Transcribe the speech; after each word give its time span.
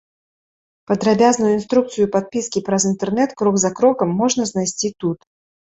Падрабязную 0.91 1.51
інструкцыю 1.57 2.09
падпіскі 2.15 2.65
праз 2.71 2.81
інтэрнэт 2.93 3.39
крок 3.43 3.55
за 3.67 3.73
крокам 3.83 4.09
можна 4.25 4.43
знайсці 4.55 4.95
тут. 5.07 5.19